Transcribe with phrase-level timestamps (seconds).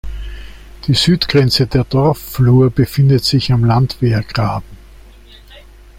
[0.87, 4.65] Die Südgrenze der Dorfflur befindet sich am Landwehrgraben.